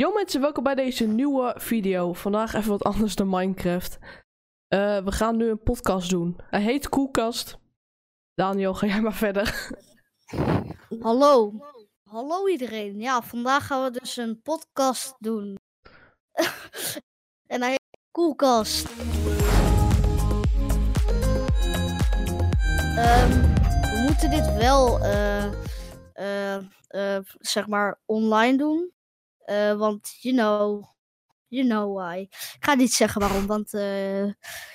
[0.00, 2.12] Yo mensen, welkom bij deze nieuwe video.
[2.12, 3.98] Vandaag even wat anders dan Minecraft.
[4.68, 6.38] Eh, we gaan nu een podcast doen.
[6.50, 7.58] Hij heet Koelkast.
[8.34, 9.70] Daniel, ga jij maar verder.
[11.00, 11.52] Hallo.
[12.02, 13.00] Hallo iedereen.
[13.00, 15.58] Ja, vandaag gaan we dus een podcast doen.
[17.54, 18.88] en hij heet Koelkast.
[22.96, 23.40] Ehm,
[23.80, 25.44] we moeten dit wel, eh,
[26.88, 28.96] eh, zeg maar, online doen.
[29.48, 30.84] Eh, want, you know,
[31.46, 32.16] you know why.
[32.30, 34.24] Ik ga niet zeggen waarom, want eh,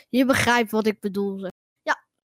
[0.09, 1.39] je begrijpt wat ik bedoel.
[1.39, 1.52] zeg.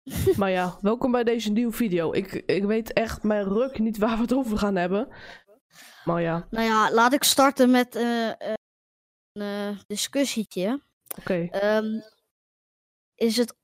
[0.39, 2.13] maar ja, welkom bij deze nieuwe video.
[2.13, 5.09] Ik, ik weet echt mijn ruk niet waar we het over gaan hebben.
[6.05, 8.55] Maar ja, Nou ja, laat ik starten met eh, eh,
[9.33, 10.83] een eh, discussietje.
[11.19, 11.49] oké.
[11.51, 12.01] Ehm,
[13.15, 13.55] is het.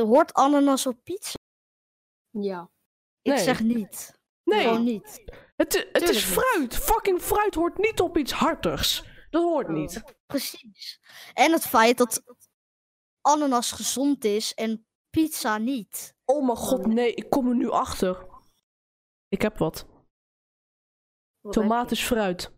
[0.00, 1.38] Hoort ananas op pizza?
[2.30, 2.70] Ja.
[3.22, 3.42] Ik Nee.
[3.42, 4.20] zeg niet.
[4.52, 5.22] Nee, Gewoon niet.
[5.56, 6.34] het, het Tuurlijk is niet.
[6.38, 6.76] fruit.
[6.76, 9.04] Fucking fruit hoort niet op iets hartigs.
[9.30, 10.02] Dat hoort niet.
[10.26, 11.00] Precies.
[11.34, 12.22] En het feit dat
[13.20, 16.14] ananas gezond is en pizza niet.
[16.24, 18.26] Oh mijn god, nee, ik kom er nu achter.
[19.28, 19.86] Ik heb wat.
[21.50, 22.52] Tomaat is fruit.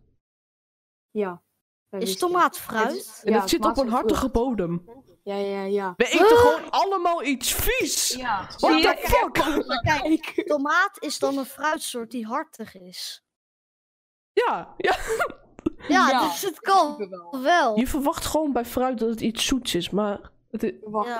[1.11, 1.43] Ja.
[2.01, 2.95] Is tomaat Het fruit?
[2.95, 4.85] is- En ja, het zit op is een hartige bodem.
[5.23, 5.93] Ja, ja, ja.
[5.97, 8.07] We eten gewoon allemaal iets vies.
[8.17, 8.49] Ja.
[8.57, 9.33] What the fuck?
[9.83, 13.23] Kijk, tomaat is dan een fruitsoort die hartig is.
[14.33, 14.95] Ja, ja.
[15.87, 16.27] Ja, Ja.
[16.27, 17.41] dus het kan Wel.
[17.41, 17.79] wel.
[17.79, 20.31] Je verwacht gewoon bij fruit dat het iets zoets is, maar...
[20.51, 20.71] Het is...
[20.81, 21.17] Wacht, Ja.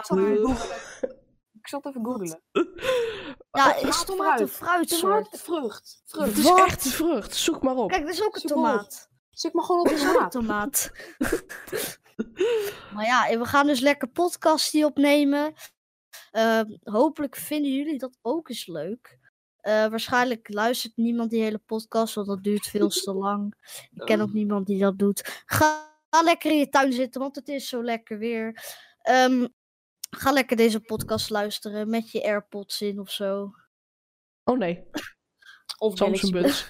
[1.54, 2.42] ik zal het even googlen.
[3.52, 4.70] Ja, is tomaat een fruit.
[4.72, 5.23] fruitsoort?
[5.32, 6.02] Tomaat, vrucht.
[6.06, 6.38] Het Vrucht.
[6.38, 6.60] is Wat?
[6.60, 7.89] echt een vrucht, zoek maar op.
[7.89, 8.80] Kijk, dit is ook een Zoek maar op.
[8.80, 9.10] tomaat.
[9.36, 10.31] Zit maar gewoon op de straat.
[10.31, 10.91] tomaat.
[12.94, 15.53] maar ja, we gaan dus lekker podcast hier opnemen.
[16.31, 19.19] Ehm, hopelijk vinden jullie dat ook eens leuk.
[19.58, 23.53] Eh, waarschijnlijk luistert niemand die hele podcast, want dat duurt veel te lang.
[23.94, 25.44] Ik ken ook niemand die dat doet.
[25.45, 28.64] Ga, ga lekker in je tuin zitten, want het is zo lekker weer.
[29.02, 29.47] Ehm,
[30.09, 33.54] ga lekker deze podcast luisteren met je AirPods in of zo.
[34.43, 34.83] Oh nee,
[35.77, 36.64] Of Samsung Galaxy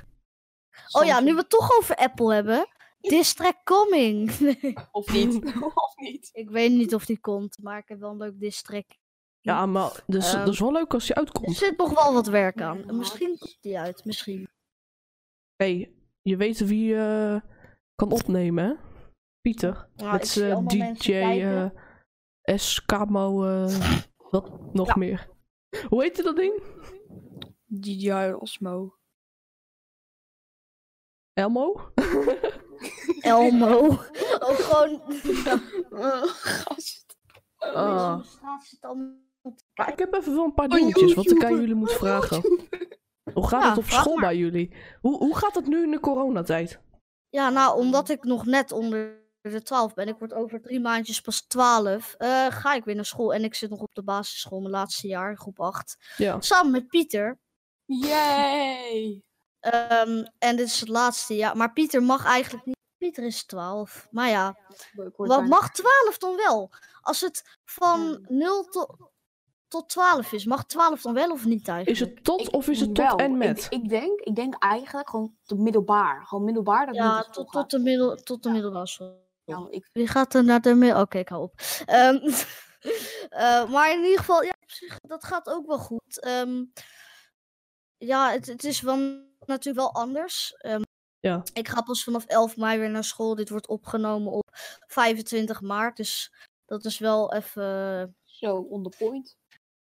[0.92, 2.68] Oh ja, nu we het toch over Apple hebben.
[3.00, 4.32] Distrack coming.
[4.92, 5.36] Of niet.
[5.86, 6.30] of niet.
[6.34, 8.86] Ik weet niet of die komt, maar ik heb wel een leuk distrack.
[9.40, 11.56] Ja, maar dus, Ehm, dat is wel leuk als die Er uitkomt.
[11.56, 12.88] zit nog wel wat werk aan.
[12.88, 14.48] En Misschien komt die uit, misschien.
[15.56, 17.42] hey, je weet wie eh
[17.96, 18.74] kan opnemen, hè?
[19.42, 19.88] Pieter.
[19.96, 21.70] Ik met mensen DJ eh
[22.42, 24.94] Eskamo, eh wat nog Ja.
[24.98, 25.30] meer.
[25.88, 26.64] Hoe heette dat ding?
[27.66, 28.98] DJI Osmo.
[31.36, 31.92] Elmo?
[33.22, 33.78] Elmo.
[34.40, 35.02] Ook gewoon.
[36.26, 37.18] Gast.
[37.60, 39.18] Te
[39.76, 42.42] Maar ik heb even wel een paar Oh, dingetjes wat ik aan jullie moet vragen.
[43.34, 44.24] Hoe gaat Ja, het op school maar.
[44.26, 44.74] bij jullie?
[45.02, 46.80] Hoe, hoe gaat het nu in de coronatijd?
[47.30, 51.22] Ja, nou, omdat ik nog net onder de 12 ben, ik word over drie maandjes
[51.22, 53.34] pas 12, eh, ga ik weer naar school.
[53.34, 56.14] En ik zit nog op de basisschool, mijn laatste jaar, groep 8.
[56.18, 56.42] Ja.
[56.42, 57.40] Samen met Pieter.
[57.86, 59.24] Yay.
[59.72, 61.58] Ehm, en dit is het laatste jaar.
[61.58, 62.74] Maar Pieter mag eigenlijk niet.
[62.98, 64.08] Pieter is 12.
[64.12, 64.58] Maar ja,
[65.16, 66.70] wat mag 12 dan wel?
[67.02, 68.96] Als het van 0 tot,
[69.68, 72.16] tot 12 is, mag 12 dan wel of niet Is eigenlijk?
[72.16, 73.10] het tot Ik- of is het wel.
[73.10, 73.68] tot en met?
[73.70, 76.26] Ik, denk, ik denk eigenlijk gewoon tot middelbaar.
[76.26, 76.86] Gewoon middelbaar.
[76.86, 79.24] Dat Ja, tot, tot, de middel, tot de middelbare school.
[79.46, 81.02] Ja, ik, Wie gaat er naar de middel...
[81.02, 81.54] Oké, ik hou op.
[81.86, 82.16] Ehm,
[83.30, 86.20] eh, maar in ieder geval, ja, op zich, dat gaat ook wel goed.
[86.20, 86.64] Ehm,
[87.98, 90.56] ja, het, het is wel, natuurlijk wel anders.
[90.58, 90.82] Ehm,
[91.20, 91.44] Ja.
[91.54, 93.36] Ik ga pas vanaf 11 mei weer naar school.
[93.36, 94.50] Dit wordt opgenomen op
[94.88, 95.98] 25 maart.
[95.98, 96.34] Dus
[96.66, 98.16] dat is wel even...
[98.26, 99.38] zo, on the point.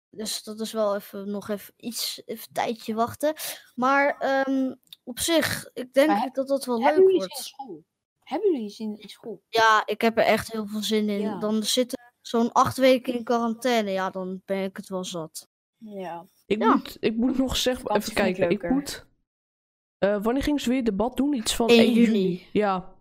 [0.09, 3.34] Dus dat is wel even nog even iets, even een tijdje wachten.
[3.75, 7.47] Maar ehm, op zich, ik denk dat dat wel Hebben leuk jullie zin in wordt.
[7.47, 7.84] school?
[8.19, 9.41] Hebben jullie zin in school?
[9.50, 11.22] Ja, ik heb er echt heel veel zin in.
[11.22, 11.40] Ja.
[11.40, 13.91] Dan zitten zo'n acht weken in quarantaine.
[13.91, 15.47] Ja, dan ben ik het wel zat.
[15.78, 16.25] Ja.
[16.46, 16.74] Ik, Ja.
[16.75, 18.50] moet, ik moet nog zeggen, even ik kijken.
[18.50, 19.06] Ik moet.
[19.97, 21.34] Eh, wanneer ging ze weer debat doen?
[21.34, 22.06] Iets van 1 1 juni.
[22.06, 22.47] juni.
[22.52, 22.96] Ja.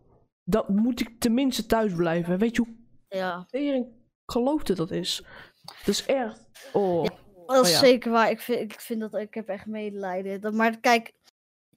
[0.44, 2.38] Dan moet ik tenminste thuis blijven.
[2.38, 2.74] Weet je hoe
[3.09, 3.86] Ja, tering
[4.26, 5.22] geloofde dat is?
[5.65, 6.44] Dat is echt.
[6.72, 7.04] Oh.
[7.04, 7.10] Ja.
[7.54, 7.78] dat is ja.
[7.78, 8.30] zeker waar.
[8.30, 10.41] Ik vind, ik vind dat ik heb echt medelijden.
[10.41, 11.15] Dat- Maar kijk,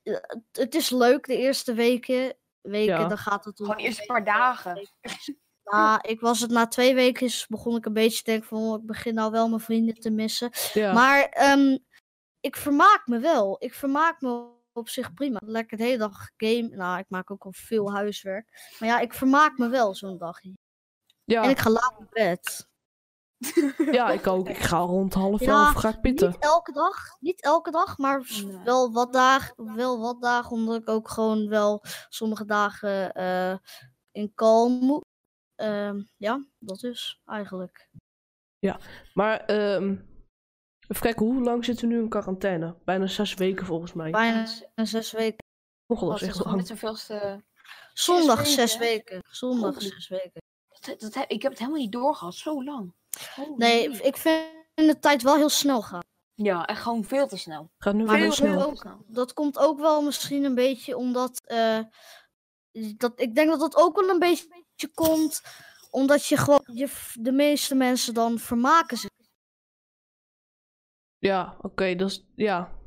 [0.03, 0.15] eh,
[0.51, 2.33] het- is leuk de eerste weken.
[2.61, 3.07] Weken, Ja.
[3.07, 3.65] dan gaat het om.
[3.65, 4.89] Gewoon de eerste paar dagen.
[5.71, 8.57] Ja, ik was het na twee weken, is- begon ik een beetje te denken van,
[8.61, 10.49] oh, ik begin nou wel mijn vrienden te missen.
[10.73, 10.93] Ja.
[10.93, 11.77] Maar ehm,
[12.39, 13.55] ik vermaak me wel.
[13.59, 15.39] Ik vermaak me op zich prima.
[15.45, 16.67] Lekker de hele dag game.
[16.75, 18.75] Nou, ik maak ook al veel huiswerk.
[18.79, 20.39] Maar ja, ik vermaak me wel zo'n dag.
[21.23, 21.43] ja.
[21.43, 22.67] En ik ga laat naar bed.
[23.91, 24.49] Ja, ik ook.
[24.49, 26.29] Ik ga rond half Ja, elf ga ik pitten.
[26.29, 28.57] Niet elke dag, niet elke dag, maar Nee.
[28.63, 33.57] wel wat dagen, wel wat dagen, omdat ik ook gewoon wel sommige dagen eh,
[34.11, 35.05] in kalm moet.
[35.55, 37.89] Ehm, ja, dat is eigenlijk.
[39.13, 39.95] Maar ehm,
[40.89, 42.75] even kijken, hoe lang zitten we nu in quarantaine?
[42.85, 44.11] Bijna zes weken volgens mij.
[44.11, 45.43] Bijna zes weken.
[45.87, 46.55] Oh, dat Oh, is het echt lang.
[46.57, 47.43] met zoveelste...
[47.93, 49.19] Zondag weken, zes weken.
[49.29, 50.41] Zondag zes weken.
[50.79, 52.93] Dat, dat, heb- ik heb het helemaal niet doorgehad, zo lang.
[53.57, 54.45] Nee, ik vind
[54.75, 55.99] de tijd wel heel snel gaan.
[56.33, 57.69] Ja, echt gewoon veel te snel.
[57.77, 58.63] Gaat nu Maar heel snel.
[58.63, 61.41] ook- dat komt ook wel misschien een beetje omdat.
[61.45, 61.79] eh,
[62.97, 64.47] dat, ik denk dat dat ook wel een beetje
[64.93, 65.41] komt.
[65.91, 66.61] Omdat je gewoon.
[66.73, 69.08] Je, de meeste mensen dan vermaken zich.
[71.19, 72.25] Ja, oké, dat is.
[72.35, 72.77] Ja.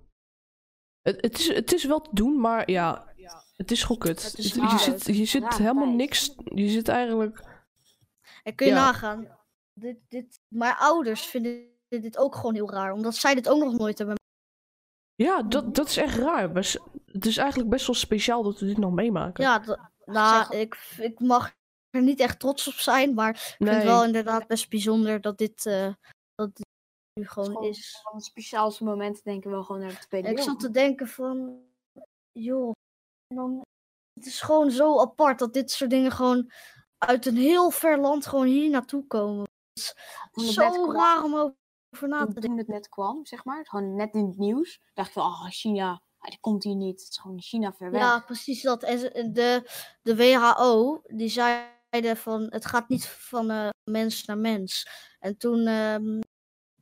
[1.02, 3.10] Het, het, is, het is wel te doen, maar ja.
[3.56, 4.22] Het is gewoon kut.
[4.22, 6.34] Het is je zit, je zit helemaal niks.
[6.44, 7.44] Je zit eigenlijk.
[8.42, 8.84] En kun je Ja.
[8.84, 9.38] nagaan.
[9.72, 12.92] Dit, dit, mijn ouders vinden dit ook gewoon heel raar.
[12.92, 14.16] Omdat zij dit ook nog nooit hebben.
[15.14, 16.52] Ja, dat, dat is echt raar.
[16.52, 19.44] Best- het is eigenlijk best wel speciaal dat we dit nog meemaken.
[19.44, 19.62] Ja,
[20.04, 21.52] nou, ik, ik mag
[21.90, 23.14] er niet echt trots op zijn.
[23.14, 25.92] Maar ik vind het wel inderdaad best bijzonder dat dit, eh,
[26.34, 26.66] dat dit
[27.14, 28.00] nu gewoon Gewoon is.
[28.02, 31.08] Van het speciaalste moment denken we wel gewoon naar de tweede Ik zat te denken
[31.08, 31.62] van,
[32.32, 32.70] joh,
[33.34, 33.60] dan,
[34.14, 36.50] het is gewoon zo apart dat dit soort dingen gewoon
[36.98, 39.46] uit een heel ver land gewoon hier naartoe komen.
[39.72, 42.42] Het Zo kwam- raar om over na te denken.
[42.42, 45.46] toen het net kwam, zeg maar, gewoon net in het nieuws, dacht ik van, oh,
[45.48, 47.00] China, ah, die komt hier niet.
[47.00, 48.00] Het is gewoon China ver weg.
[48.00, 48.82] Ja, precies dat.
[48.82, 49.70] En de,
[50.02, 54.88] de WHO, die zeiden van, het gaat niet van eh, mens naar mens.
[55.18, 56.20] En toen, ehm,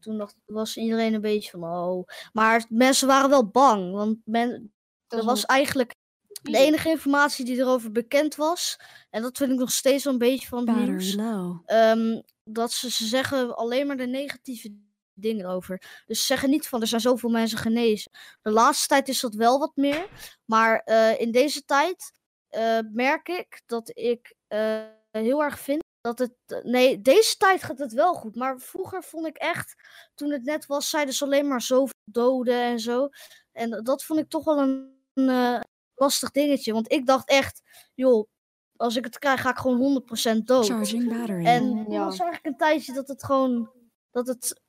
[0.01, 2.09] toen dacht, was iedereen een beetje van, oh.
[2.33, 4.73] Maar mensen waren wel bang, want men,
[5.07, 5.95] Dat er was eigenlijk
[6.43, 8.77] de enige informatie die erover bekend was.
[9.11, 11.15] En dat vind ik nog steeds wel een beetje van het nieuws.
[11.15, 11.63] low.
[11.67, 14.79] ehm, dat ze, ze zeggen alleen maar de negatieve
[15.15, 16.03] dingen over.
[16.07, 18.11] Dus ze zeggen niet van er zijn zoveel mensen genezen.
[18.43, 20.09] De laatste tijd is dat wel wat meer.
[20.45, 22.13] Maar eh, in deze tijd
[22.49, 26.63] eh, merk ik dat ik eh, heel erg vind dat het.
[26.65, 28.37] Nee, deze tijd gaat het wel goed.
[28.37, 29.75] Maar vroeger vond ik echt,
[30.15, 33.09] toen het net was, zeiden ze alleen maar zoveel doden en zo.
[33.53, 35.61] En dat vond ik toch wel een, een, eh,
[35.95, 36.73] lastig dingetje.
[36.73, 37.63] Want ik dacht echt,
[37.95, 38.29] joh,
[38.77, 40.67] als ik het krijg, ga ik gewoon 100% dood.
[40.67, 41.45] Charging battery.
[41.45, 42.05] En toen ja.
[42.05, 43.71] was eigenlijk een tijdje dat het gewoon.
[44.11, 44.61] Dat, het,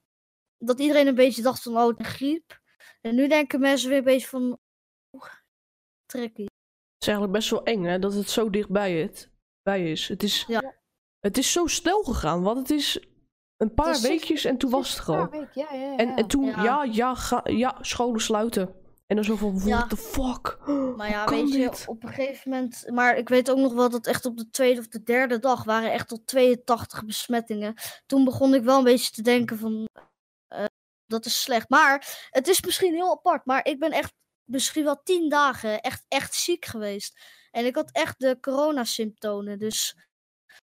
[0.58, 2.60] dat iedereen een beetje dacht van, oh, het griep.
[3.02, 4.60] En nu denken mensen weer een beetje van.
[5.16, 5.32] Oeh,
[6.06, 6.46] trekkie.
[6.46, 9.30] Het is eigenlijk best wel eng, hè, dat het zo dichtbij het,
[9.62, 10.08] bij is.
[10.08, 10.81] Het is, Ja.
[11.22, 13.00] Het is zo snel gegaan, want het is
[13.58, 15.20] een paar is weekjes en toen was het er al.
[15.20, 15.96] Ja, week, ja, ja, ja.
[15.98, 16.64] En, en toen, Ja.
[16.64, 18.76] ja, ja, ga, ja, scholen sluiten.
[19.08, 19.88] En dan zo van, what Ja.
[19.88, 20.58] the fuck?
[20.98, 21.84] Maar ja, Kan weet je, dit?
[21.88, 22.84] op een gegeven moment.
[22.94, 25.64] Maar ik weet ook nog wel dat echt op de tweede of de derde dag
[25.64, 27.74] waren echt tot 82 besmettingen.
[28.06, 29.88] Toen begon ik wel een beetje te denken van.
[30.48, 30.66] eh,
[31.06, 31.70] dat is slecht.
[31.70, 33.46] Maar het is misschien heel apart.
[33.46, 34.14] Maar ik ben echt
[34.44, 37.20] misschien wel tien dagen echt, echt ziek geweest.
[37.52, 39.60] En ik had echt de coronasymptomen.
[39.60, 39.96] Dus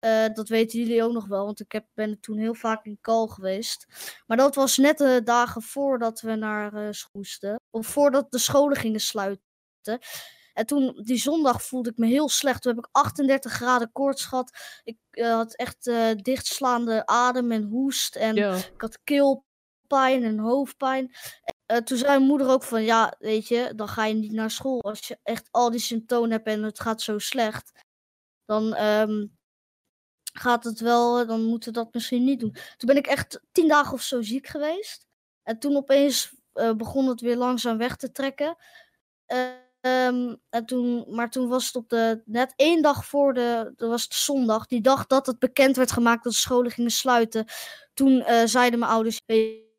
[0.04, 1.44] eh, dat weten jullie ook nog wel.
[1.44, 3.86] Want ik heb, ben toen heel vaak in kal geweest.
[4.26, 7.60] Maar dat was net de dagen voordat we naar school moesten.
[7.70, 9.98] Of voordat de scholen gingen sluiten.
[10.52, 12.62] En toen, die zondag, voelde ik me heel slecht.
[12.62, 14.80] Toen heb ik 38 graden koorts gehad.
[14.84, 18.16] Ik eh, had echt eh, dichtslaande adem en hoest.
[18.16, 21.14] En ik had keelpijn en hoofdpijn.
[21.84, 24.82] Toen zei mijn moeder ook van, ja, weet je, dan ga je niet naar school.
[24.82, 27.72] Als je echt al die symptomen hebt en het gaat zo slecht,
[28.44, 29.26] dan ehm,
[30.38, 32.52] gaat het wel, dan moeten we dat misschien niet doen.
[32.52, 35.06] Toen ben ik echt tien dagen of zo ziek geweest.
[35.42, 38.56] En toen opeens eh, begon het weer langzaam weg te trekken.
[39.26, 43.88] Ehm, en toen, maar toen was het op de, net één dag voor de, dat
[43.88, 47.46] was het zondag, die dag dat het bekend werd gemaakt dat de scholen gingen sluiten.
[47.94, 49.20] Toen eh, zeiden mijn ouders,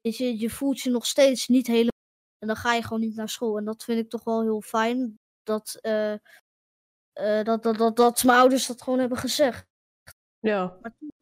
[0.01, 1.89] je, voelt je nog steeds niet helemaal.
[2.39, 3.57] En dan ga je gewoon niet naar school.
[3.57, 5.19] En dat vind ik toch wel heel fijn.
[5.43, 6.13] Dat, eh,
[7.43, 9.65] dat, dat, dat, dat mijn ouders dat gewoon hebben gezegd.
[10.45, 10.77] Ja.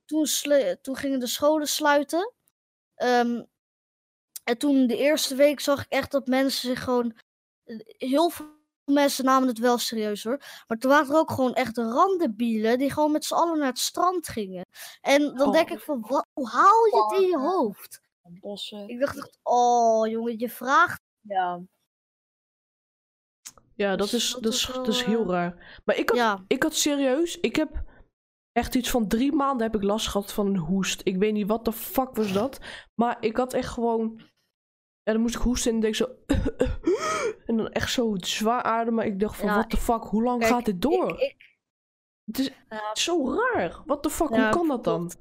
[0.06, 2.34] Toen, slu- toen gingen de scholen sluiten.
[2.96, 3.44] Ehm,
[4.44, 7.16] en toen de eerste week zag ik echt dat mensen zich gewoon.
[7.98, 8.52] Heel veel
[8.86, 10.38] mensen namen het wel serieus hoor.
[10.68, 13.80] Maar toen waren er ook gewoon echt randenbielen die gewoon met z'n allen naar het
[13.80, 14.66] strand gingen.
[15.02, 15.76] En dan denk Oh.
[15.76, 18.02] ik van, wat, hoe haal je het in je hoofd?
[18.22, 18.88] Bossen.
[18.90, 21.02] Ik dacht echt, oh jongen, je vraagt.
[21.22, 21.62] Ja.
[23.76, 25.82] Ja, dat Dus is, dat is, dat is heel eh, raar.
[25.86, 27.84] Maar ik had, Ja, ik had serieus, ik heb
[28.54, 31.02] echt iets van drie maanden heb ik last gehad van een hoest.
[31.04, 32.60] Ik weet niet wat de fuck was dat.
[32.96, 34.22] Maar ik had echt gewoon,
[35.04, 36.08] ja dan moest ik hoesten en ik deed zo,
[37.48, 39.06] en dan echt zo zwaar ademen.
[39.06, 41.10] Ik dacht van, what the fuck, hoe lang kijk, gaat dit door?
[41.10, 41.58] ik, ik,
[42.26, 42.52] Het is
[43.04, 43.82] zo raar.
[43.86, 45.12] What the fuck, hoe kan dat dan?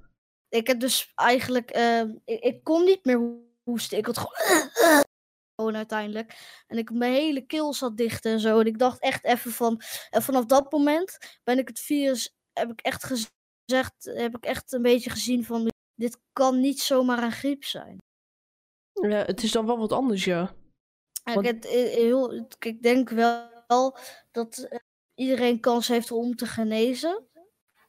[0.52, 3.98] ik heb dus eigenlijk, eh, ik, ik kon niet meer hoesten.
[3.98, 5.02] Ik had gewoon,
[5.56, 6.34] gewoon uiteindelijk.
[6.66, 8.60] En ik, mijn hele keel zat dicht en zo.
[8.60, 12.70] En ik dacht echt even van, en vanaf dat moment ben ik het virus, heb
[12.70, 17.32] ik echt gezegd, heb ik echt een beetje gezien van, dit kan niet zomaar een
[17.32, 17.98] griep zijn.
[18.92, 20.54] Ja, het is dan wel wat anders, ja.
[21.22, 23.96] Want- ik, het, eh, heel, ik denk wel
[24.30, 24.78] dat eh,
[25.14, 27.26] iedereen kans heeft om te genezen.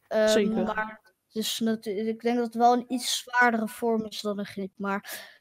[0.07, 0.63] Ehm, Zeker.
[0.63, 4.71] Maar dus ik denk dat het wel een iets zwaardere vorm is dan een griep.
[4.77, 5.31] Maar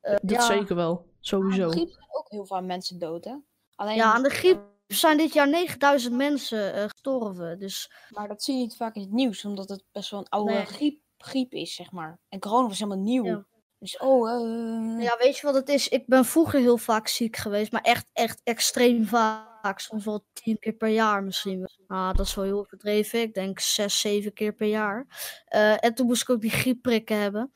[0.00, 1.14] eh, Dat ja, zeker wel.
[1.20, 1.64] Sowieso.
[1.64, 3.36] Aan griep zijn ook heel veel mensen dood, hè?
[3.74, 7.58] Alleen, ja, aan de griep zijn dit jaar 9000 mensen eh, gestorven.
[7.58, 10.28] Dus Maar dat zie je niet vaak in het nieuws, omdat het best wel een
[10.28, 10.64] oude Nee.
[10.64, 12.18] griep, griep is, zeg maar.
[12.28, 13.24] En corona was helemaal nieuw.
[13.24, 13.46] Ja.
[13.78, 15.88] Dus, oh, eh, ja, weet je wat het is?
[15.88, 17.72] Ik ben vroeger heel vaak ziek geweest.
[17.72, 19.80] Maar echt, echt extreem vaak.
[19.80, 21.68] Soms wel tien keer per jaar misschien.
[21.86, 23.20] Nou, dat is wel heel overdreven.
[23.20, 25.06] Ik denk zes, zeven keer per jaar.
[25.44, 27.52] Eh, en toen moest ik ook die griepprikken hebben.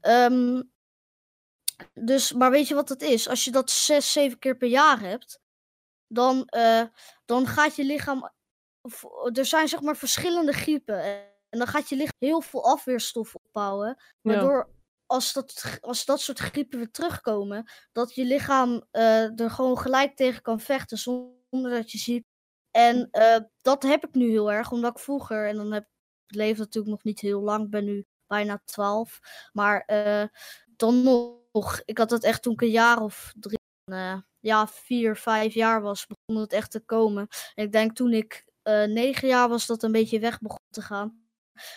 [0.00, 0.62] Ehm,
[1.94, 3.28] dus, maar weet je wat het is?
[3.28, 5.40] Als je dat zes, zeven keer per jaar hebt,
[6.14, 6.82] dan, eh,
[7.24, 8.32] dan gaat je lichaam.
[9.32, 11.02] Er zijn zeg maar verschillende griepen.
[11.48, 14.02] En dan gaat je lichaam heel veel afweerstoffen opbouwen.
[14.20, 14.68] Waardoor
[15.06, 20.16] als dat, als dat soort griepen weer terugkomen, dat je lichaam eh, er gewoon gelijk
[20.16, 22.26] tegen kan vechten zonder dat je ziek.
[22.70, 26.34] En eh, dat heb ik nu heel erg, omdat ik vroeger, en dan heb ik
[26.36, 29.20] leef natuurlijk nog niet heel lang, ik ben nu bijna 12.
[29.52, 29.84] Maar
[30.76, 35.16] dan nog, ik had het echt toen ik een jaar of drie, eh, ja, vier,
[35.16, 37.28] vijf jaar was, begon het echt te komen.
[37.54, 40.82] En ik denk toen ik eh, negen jaar was, dat een beetje weg begon te
[40.82, 41.22] gaan.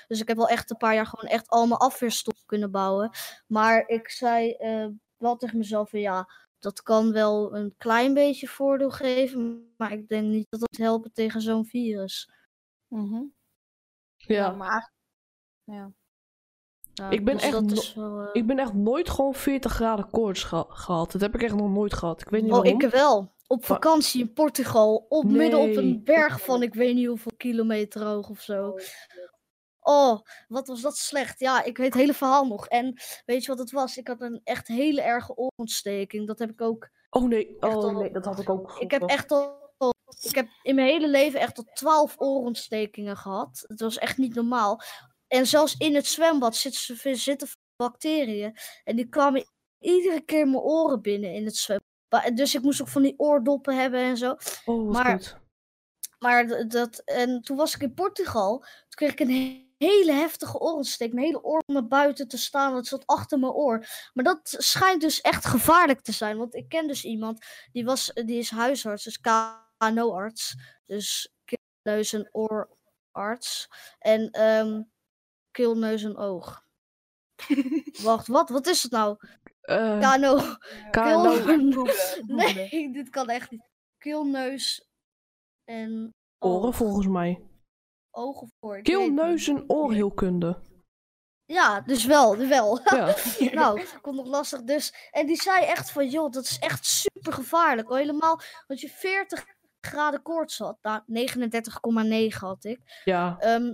[0.08, 3.12] Dus ik heb wel echt een paar jaar gewoon echt al mijn afweerstof kunnen bouwen.
[3.48, 4.88] Maar ik zei eh,
[5.18, 9.74] wel tegen mezelf van ja, dat kan wel een klein beetje voordeel geven.
[9.78, 12.30] Maar ik denk niet dat dat helpt tegen zo'n virus.
[12.88, 13.24] mhm.
[14.16, 14.36] Ja.
[14.36, 14.92] ja, maar
[15.64, 15.92] ja.
[17.10, 20.44] Ik ben dus echt no- wel, eh, Ik ben echt nooit gewoon 40 graden koorts
[20.44, 21.12] geha- gehad.
[21.12, 22.22] Dat heb ik echt nog nooit gehad.
[22.22, 22.82] Ik weet niet Oh, waarom.
[22.82, 23.36] ik wel.
[23.48, 25.06] Op vakantie in Portugal.
[25.10, 28.76] Op midden op een berg van ik weet niet hoeveel kilometer hoog of zo.
[29.80, 31.40] Oh, wat was dat slecht.
[31.40, 32.68] Ja, ik weet het hele verhaal nog.
[32.68, 33.98] En weet je wat het was?
[33.98, 36.28] Ik had een echt hele erge oorontsteking.
[36.28, 36.90] Dat heb ik ook.
[37.10, 38.76] Oh nee, oh al- nee, dat had ik ook.
[38.80, 39.66] Ik heb echt al.
[40.22, 43.64] Ik heb in mijn hele leven echt al twaalf oorontstekingen gehad.
[43.68, 44.82] Het was echt niet normaal.
[45.28, 48.58] En zelfs in het zwembad zitten, zitten bacteriën.
[48.84, 49.48] En die kwamen
[49.80, 51.86] iedere keer mijn oren binnen in het zwembad.
[52.34, 54.36] Dus ik moest ook van die oordoppen hebben en zo.
[54.66, 55.38] Oh, maar- goed.
[56.20, 58.60] Maar dat, en toen was ik in Portugal.
[58.60, 61.16] Toen kreeg ik een he- hele heftige oorontsteking.
[61.16, 62.76] Mijn hele oor naar buiten te staan.
[62.76, 63.86] Het zat achter mijn oor.
[64.14, 66.38] Maar dat schijnt dus echt gevaarlijk te zijn.
[66.38, 67.46] Want ik ken dus iemand.
[67.72, 69.04] Die, was, die is huisarts.
[69.04, 70.56] Dus KNO-arts.
[70.86, 71.34] Dus
[71.84, 73.68] neus en oorarts.
[74.00, 74.82] En ehm
[75.58, 76.64] keel, neus en oog.
[78.04, 78.50] Wacht, wat?
[78.50, 79.18] Wat is het nou?
[79.62, 80.36] Eh, KNO.
[80.92, 81.44] KNO.
[81.44, 81.88] Keel-
[82.42, 83.70] Nee, dit kan echt niet.
[83.98, 84.88] Keel, neus
[85.64, 87.42] en Oren volgens mij.
[88.12, 88.82] ogen voor.
[88.82, 90.60] Keel, neus en oorheelkunde.
[91.46, 92.80] Ja, dus wel, wel.
[92.84, 93.16] Ja.
[93.60, 94.62] nou, komt nog lastig.
[94.64, 97.90] Dus, en die zei echt van, joh, dat is echt super gevaarlijk.
[97.90, 99.46] Al helemaal, want je 40
[99.80, 100.78] graden koorts had.
[100.82, 101.02] Nou,
[102.32, 103.02] 39,9 had ik.
[103.04, 103.38] ja.
[103.40, 103.74] Ehm,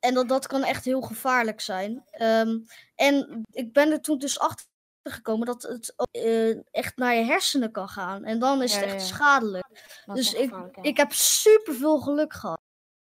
[0.00, 2.04] en dat, dat kan echt heel gevaarlijk zijn.
[2.10, 2.58] Ehm,
[2.94, 4.66] en ik ben er toen dus achter
[5.02, 8.24] gekomen dat het eh, echt naar je hersenen kan gaan.
[8.24, 9.14] En dan is Ja, het echt ja.
[9.14, 10.00] schadelijk.
[10.06, 12.60] Dat Dus ik, ik heb super veel geluk gehad.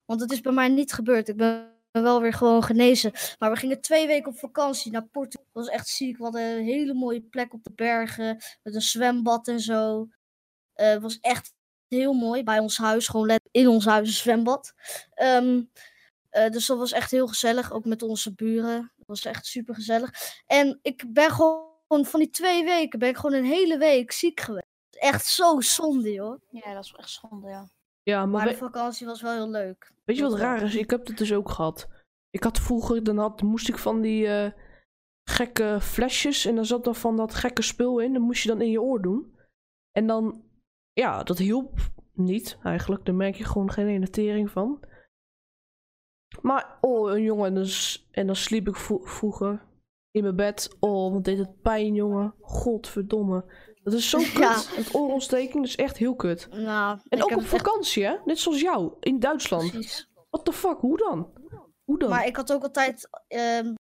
[0.06, 1.28] Want het is bij mij niet gebeurd.
[1.28, 3.12] Ik ben wel weer gewoon genezen.
[3.40, 5.48] Maar we gingen twee weken op vakantie naar Portugal.
[5.52, 6.18] Dat was echt ziek.
[6.18, 8.42] We hadden een hele mooie plek op de bergen.
[8.64, 10.08] Met een zwembad en zo.
[10.74, 11.54] Eh, het was echt
[11.88, 12.44] heel mooi.
[12.44, 13.08] Bij ons huis.
[13.08, 14.74] Gewoon in ons huis een zwembad.
[15.14, 15.62] Ehm,
[16.34, 17.72] eh, dus dat was echt heel gezellig.
[17.72, 18.92] Ook met onze buren.
[18.98, 20.12] Dat was echt super gezellig.
[20.46, 23.00] En ik ben gewoon van die twee weken.
[23.00, 24.68] Ben ik gewoon een hele week ziek geweest.
[24.92, 26.42] Echt zo zonde, joh.
[26.50, 27.70] Ja, dat is wel echt zonde, ja.
[28.04, 29.92] Ja, maar Maar de we- vakantie was wel heel leuk.
[30.06, 30.76] weet je wat dat raar is?
[30.76, 31.88] Ik heb het dus ook gehad.
[32.30, 34.52] Ik had vroeger, dan had, moest ik van die eh,
[35.30, 38.14] gekke flesjes en dan zat er van dat gekke spul in.
[38.14, 39.36] Dan moest je dan in je oor doen.
[39.92, 40.44] En dan,
[40.94, 41.80] ja, dat hielp
[42.14, 43.06] niet eigenlijk.
[43.06, 44.80] Daar merk je gewoon geen ene tering van.
[46.42, 47.68] Maar, oh, een jongen, en dan,
[48.12, 49.64] en dan sliep ik vro- vroeger
[50.12, 50.76] in mijn bed.
[50.80, 52.36] Oh, wat deed het pijn, jongen.
[52.42, 53.46] Godverdomme.
[53.84, 54.34] Dat is zo kut.
[54.38, 54.54] Ja.
[54.76, 56.48] Het oorontsteking dat is echt heel kut.
[56.52, 58.16] Nou, En ook op echt vakantie, hè?
[58.26, 59.72] Net zoals jou, in Duitsland.
[59.72, 60.10] precies.
[60.30, 61.34] What the fuck, hoe dan?
[61.84, 62.10] Hoe dan?
[62.10, 63.10] Maar ik had ook altijd.
[63.28, 63.74] ehm,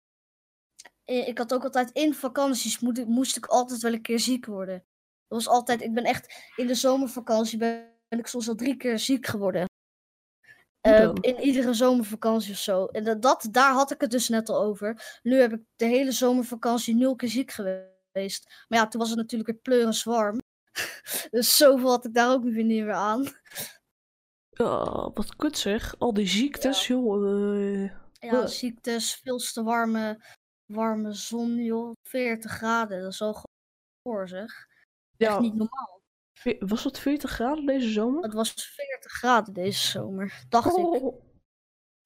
[1.03, 4.19] eh, ik had ook altijd in vakanties moet ik, moest ik altijd wel een keer
[4.19, 4.75] ziek worden.
[5.27, 5.81] Dat was altijd.
[5.81, 9.65] Ik ben echt in de zomervakantie ben, ben ik soms al drie keer ziek geworden.
[10.81, 11.17] Eh, dan?
[11.21, 12.85] in iedere zomervakantie of zo.
[12.85, 15.19] En dat, dat, daar had ik het dus net al over.
[15.23, 18.53] Nu heb ik de hele zomervakantie nul keer ziek geweest.
[18.67, 20.39] Maar ja, toen was het natuurlijk weer pleurens warm.
[21.31, 23.25] dus zoveel had ik daar ook weer niet meer aan.
[24.53, 25.95] Ah, wat kut zeg.
[25.99, 27.83] Al die ziektes, joh.
[27.83, 27.91] eh.
[28.19, 30.23] Ja, ziektes, veel te warme,
[30.65, 31.91] warme zon, joh.
[32.03, 33.43] 40 graden, dat is al
[34.03, 34.67] voor zeg.
[35.17, 36.00] Echt ja, niet normaal.
[36.59, 38.23] Was het 40 graden deze zomer?
[38.23, 40.85] Het was 40 graden deze zomer, dacht ik.
[40.85, 41.23] Oh,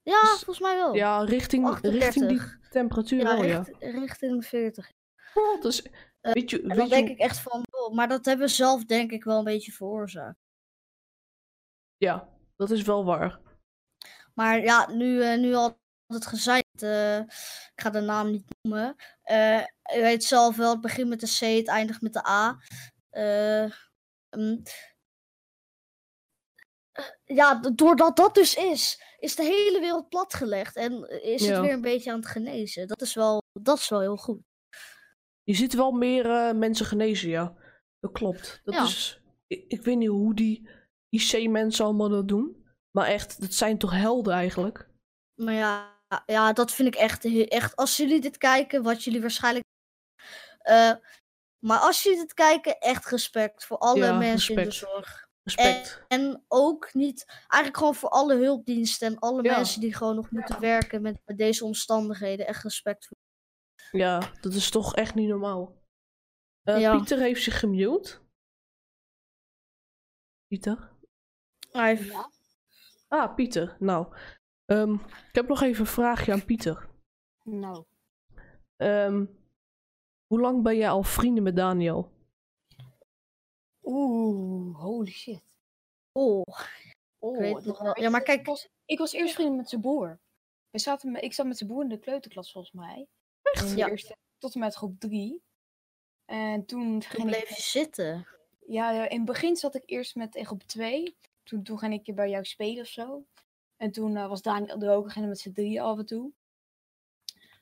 [0.02, 0.94] Ja, dus- volgens mij wel.
[0.94, 2.04] ja, richting, 38.
[2.04, 3.58] richting die temperatuur Ja, wel, ja.
[3.62, 4.92] richt- richting 40.
[5.34, 5.82] Oh, dus,
[6.22, 8.46] Eh, weet je, En weet dan je denk ik echt van, oh, maar dat hebben
[8.46, 10.38] we zelf denk ik wel een beetje veroorzaakt.
[11.98, 13.40] Ja, dat is wel waar.
[14.34, 18.96] Maar ja, nu, eh, nu al het gezegd, eh, ik ga de naam niet noemen.
[19.96, 22.58] U weet zelf wel, het begint met de C, het eindigt met de A.
[23.10, 23.72] Eh,
[24.36, 24.62] mm.
[26.92, 31.52] Eh, ja, doordat dat dus is, is de hele wereld platgelegd en is Ja.
[31.52, 32.88] het weer een beetje aan het genezen.
[32.88, 34.42] Dat is wel, dat is wel heel goed.
[35.44, 37.56] Je ziet wel meer eh, mensen genezen, ja.
[38.00, 38.62] Dat klopt.
[38.64, 38.84] Dat Ja.
[38.84, 40.70] is, ik, ik weet niet hoe die
[41.10, 42.66] IC-mensen allemaal dat doen.
[42.92, 44.90] Maar echt, dat zijn toch helden eigenlijk?
[45.42, 47.76] Maar ja, ja dat vind ik echt, echt.
[47.76, 49.64] Als jullie dit kijken, wat jullie waarschijnlijk.
[50.58, 50.92] eh,
[51.66, 54.92] maar als jullie dit kijken, echt respect voor alle Ja, mensen in de respect.
[54.92, 55.24] zorg.
[55.44, 56.04] Respect.
[56.08, 59.56] En ook niet, eigenlijk gewoon voor alle hulpdiensten en alle Ja.
[59.56, 62.48] mensen die gewoon nog moeten werken met, met deze omstandigheden.
[62.48, 63.18] Echt respect voor.
[63.92, 65.82] Ja, dat is toch echt niet normaal.
[66.64, 66.96] Eh, Ja.
[66.98, 68.20] Pieter heeft zich gemute.
[70.48, 70.92] Pieter?
[71.72, 72.30] Hij heeft- Ja.
[73.08, 73.76] Ah, Pieter.
[73.80, 74.16] Nou,
[74.66, 74.94] ehm,
[75.30, 76.90] ik heb nog even een vraagje aan Pieter.
[77.44, 77.86] Nou,
[78.76, 79.26] Ehm,
[80.36, 82.12] hoe lang ben jij al vrienden met Daniel?
[83.84, 85.44] oeh, holy shit.
[86.12, 86.42] Oh,
[87.20, 88.00] Oh, weet nog wel.
[88.02, 90.20] Ja, maar kijk- Ik was, ik was eerst vrienden met zijn broer.
[90.70, 93.08] We zaten, met- ik zat met zijn broer in de kleuterklas volgens mij.
[93.42, 93.76] Echt?
[93.76, 93.90] Ja.
[93.90, 95.42] eerste, tot en met groep drie.
[96.26, 97.56] En toen toen ging bleef ik...
[97.56, 98.28] je zitten.
[98.68, 101.16] Ja, in het begin zat ik eerst met in groep 2.
[101.44, 103.26] Toen, toen ging ik bij jou spelen of zo.
[103.78, 105.06] En toen eh, was Daniel er ook.
[105.06, 106.32] We gingen met z'n drieën af en toe.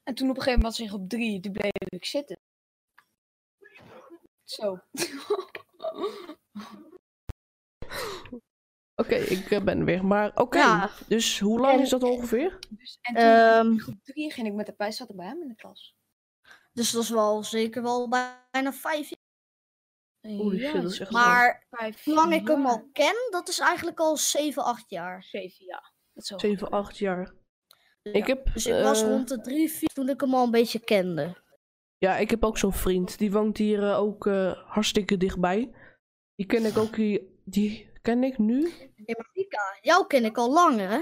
[0.03, 1.39] En toen op een gegeven moment was ik in groep 3.
[1.39, 2.37] Toen bleef ik zitten.
[4.53, 4.79] Zo.
[8.95, 10.05] Oké, ik eh, ben er weer.
[10.05, 10.89] Maar oké, Ja.
[11.07, 12.59] dus hoe lang En- is dat ongeveer?
[12.69, 15.25] Dus, en toen Ehm, in groep 3 ging ik met de bij, zat ik bij
[15.25, 15.95] hem in de klas.
[16.73, 19.21] Dus dat is wel zeker wel bijna vijf jaar.
[20.37, 21.65] Holy shit, dat is echt Maar
[22.03, 22.71] hoe lang ik hem jaar.
[22.71, 25.23] al ken, dat is eigenlijk al 7, 8 jaar.
[25.23, 25.93] Zeven, ja.
[26.13, 27.33] Dat is wel 7, 8 jaar.
[28.01, 28.13] Ja.
[28.13, 30.51] Ik heb, Dus ik was eh, rond de 3, 4 toen ik hem al een
[30.51, 31.42] beetje kende.
[32.03, 33.17] Ja, ik heb ook zo'n vriend.
[33.17, 35.71] Die woont hier eh, ook eh, hartstikke dichtbij.
[36.35, 37.21] Die ken ik ook hier.
[37.43, 38.71] Die ken ik nu?
[38.95, 39.15] Hey,
[39.81, 40.99] jou ken ik al lang, hè?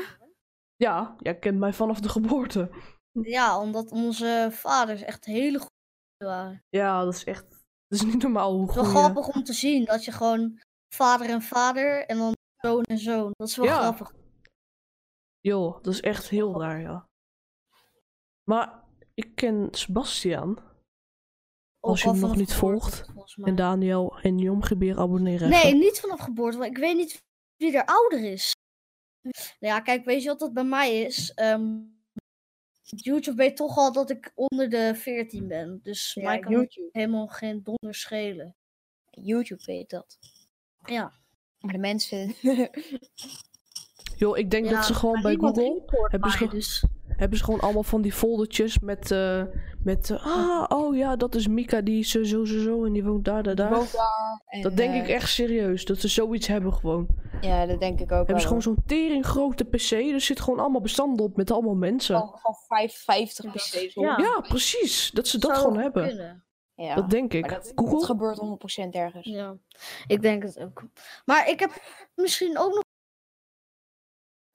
[0.75, 2.69] Ja, jij kent mij vanaf de geboorte.
[3.11, 6.63] Ja, omdat onze vaders echt hele goede waren.
[6.69, 7.49] Ja, dat is echt.
[7.87, 10.61] Dat is niet normaal hoe Het is wel grappig om te zien dat je gewoon
[10.95, 13.31] vader en vader en dan zoon en zoon.
[13.37, 13.79] Dat is wel Ja.
[13.79, 14.13] grappig.
[15.39, 17.05] Joh, dat is echt heel raar, ja.
[18.43, 18.83] Maar
[19.13, 20.69] ik ken Sebastian
[21.82, 23.06] Als je hem nog niet volgt
[23.44, 25.50] en Daniel en Jomgebeer abonneren.
[25.50, 27.24] Nee, niet vanaf geboorte, want ik weet niet
[27.58, 28.56] wie er ouder is.
[29.22, 31.34] Nou ja, kijk, weet je wat dat bij mij is?
[31.34, 31.78] Ehm,
[32.84, 35.80] YouTube weet toch al dat ik onder de 14 ben.
[35.84, 36.89] Dus Ja, mij kan YouTube.
[36.91, 38.56] helemaal geen donder schelen.
[39.10, 40.17] YouTube weet dat.
[40.86, 41.13] Ja.
[41.60, 42.34] Maar de mensen...
[44.17, 46.84] Joh, ik denk Ja, dat ze gewoon bij Google hebben ze dus.
[47.17, 49.43] Hebben ze gewoon allemaal van die foldertjes met, eh,
[49.84, 53.04] met eh, ah, oh ja, dat is Mika, die is zo, zo, zo en die
[53.04, 53.74] woont daar, daar, daar.
[53.74, 54.41] woont daar.
[54.45, 57.08] en, Dat denk ik eh, echt serieus, dat ze zoiets hebben gewoon.
[57.41, 60.60] Ja, dat denk ik ook Hebben ze gewoon zo'n tering grote pc, er zit gewoon
[60.60, 62.17] allemaal bestanden op met allemaal mensen.
[62.19, 63.93] Van, van 55 Ja, PC's.
[63.93, 64.17] ja.
[64.17, 66.08] Ja, precies, dat ze dat Zou gewoon hebben.
[66.08, 66.43] kunnen.
[66.76, 66.95] Ja.
[66.95, 67.50] Dat denk ik.
[67.50, 67.91] Dat, Google?
[67.97, 68.39] dat gebeurt
[68.88, 69.28] 100% ergens.
[69.28, 69.56] Ja,
[70.08, 70.84] ik denk het ook.
[71.26, 71.71] Maar ik heb
[72.15, 72.84] misschien ook nog.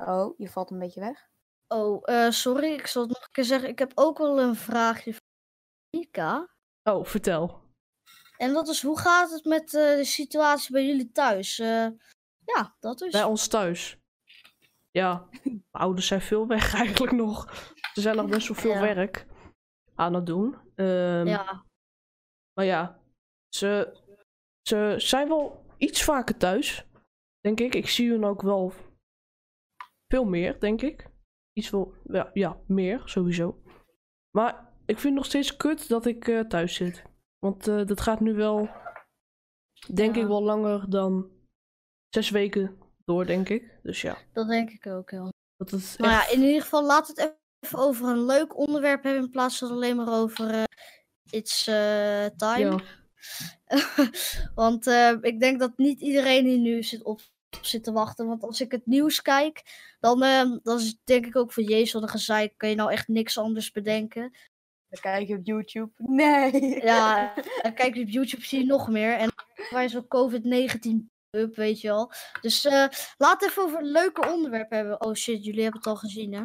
[0.08, 1.28] Oh, je valt een beetje weg.
[1.68, 3.68] Oh, eh, sorry, ik zal het nog een keer zeggen.
[3.68, 5.22] Ik heb ook wel een vraagje voor
[5.96, 6.54] Mika.
[6.82, 7.64] Oh, vertel.
[8.36, 11.58] En dat is, hoe gaat het met eh, de situatie bij jullie thuis?
[11.58, 11.88] Eh,
[12.44, 13.12] ja, dat is.
[13.12, 13.98] Bij ons thuis.
[14.90, 17.52] Ja, mijn ouders zijn veel weg eigenlijk nog.
[17.94, 18.80] Ze zijn nog best wel veel Ja.
[18.80, 19.26] werk
[19.94, 20.56] aan het doen.
[20.74, 21.64] Ehm, ja,
[22.54, 23.00] Maar ja,
[23.48, 24.00] ze,
[24.68, 26.86] ze zijn wel iets vaker thuis,
[27.40, 27.74] denk ik.
[27.74, 28.72] Ik zie hun ook wel
[30.08, 31.06] veel meer, denk ik.
[31.56, 33.62] Iets wel, ja, ja meer, sowieso.
[34.30, 34.54] Maar
[34.86, 37.02] ik vind het nog steeds kut dat ik eh, thuis zit.
[37.38, 38.68] Want eh, dat gaat nu wel,
[39.94, 40.20] denk Ja.
[40.22, 41.30] ik, wel langer dan
[42.08, 43.78] zes weken door, denk ik.
[43.82, 44.18] Dus ja.
[44.32, 45.32] dat denk ik ook wel.
[45.56, 49.22] Dat het Nou ja, in ieder geval laat het even over een leuk onderwerp hebben
[49.22, 50.64] in plaats van alleen maar over eh,
[51.30, 52.58] It's time.
[52.58, 52.80] ja.
[54.54, 54.86] want
[55.20, 57.20] ik denk dat niet iedereen hier nu zit op
[57.60, 58.26] zit te wachten.
[58.26, 59.62] Want als ik het nieuws kijk,
[60.00, 62.54] dan, eh, dan is- denk ik ook van jezus, wat een gezeik.
[62.56, 64.36] Kan je nou echt niks anders bedenken?
[64.88, 65.90] Dan kijk je op YouTube.
[66.06, 66.84] Nee.
[66.84, 69.12] Ja, en kijk je op YouTube zie je nog meer.
[69.16, 69.30] En
[69.70, 72.12] waar is wel COVID-19 up, weet je wel.
[72.40, 72.86] Dus eh
[73.18, 75.00] laat even over een leuke onderwerp hebben.
[75.04, 76.44] Oh shit, jullie hebben het al gezien, hè?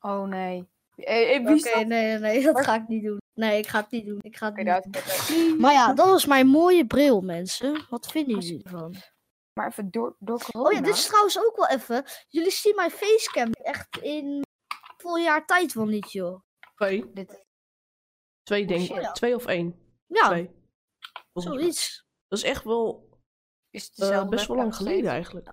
[0.00, 0.68] Oh nee.
[0.96, 3.20] Eh, eh, Oké, nee, nee, nee, dat ga ik niet doen.
[3.34, 4.18] Nee, ik ga het niet doen.
[4.20, 5.56] Ik ga het niet doen.
[5.60, 7.86] Maar ja, dat was mijn mooie bril, mensen.
[7.90, 8.94] Wat vinden jullie ervan?
[9.54, 10.68] Maar even door, door corona.
[10.68, 12.04] Oh ja, dit is trouwens ook wel even.
[12.28, 14.42] Jullie zien mijn facecam echt in
[14.96, 16.42] vol jaar tijd wel niet, joh.
[16.74, 17.12] Twee.
[17.12, 17.44] Dit,
[18.42, 18.96] Twee denk shit.
[18.96, 19.12] ik.
[19.12, 19.96] Twee of één.
[20.06, 20.50] Ja, Twee.
[21.32, 22.06] Zoiets.
[22.28, 23.10] Dat is echt wel
[23.70, 25.50] is eh, best wel lang geleden eigenlijk.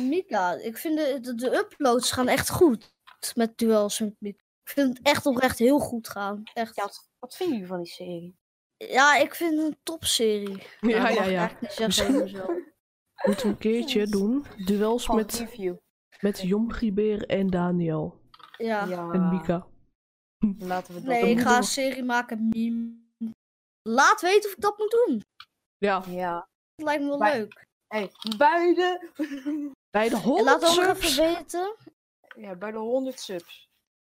[0.00, 2.94] Mika, ik vind de, de, de uploads gaan echt goed
[3.34, 4.42] met duels met Mika.
[4.62, 6.42] Ik vind het echt oprecht heel goed gaan.
[6.54, 6.76] Echt.
[6.76, 8.38] Ja, wat, wat vinden jullie van die serie?
[8.76, 10.62] Ja, ik vind het een topserie.
[10.80, 11.38] Ja, ja, ja.
[11.38, 12.50] eigenlijk niet zeggen over mezelf.
[13.26, 14.46] Moeten we een keertje doen.
[14.64, 15.46] Duels met,
[16.20, 18.20] met Jomgiebeer en Daniel.
[18.56, 18.84] Ja.
[18.84, 19.66] Ja, En Mika.
[20.58, 22.48] laten we dat Nee, ik ga een serie maken.
[22.48, 22.98] meme.
[23.82, 25.22] Laat weten of ik dat moet doen.
[25.78, 26.48] Ja, Ja.
[26.74, 27.66] Dat lijkt me wel leuk.
[27.86, 29.10] Hey, bij de...
[29.90, 31.18] bij de En 100 laat subs.
[31.18, 31.76] even weten.
[32.36, 33.68] ja, bij de 100 subs.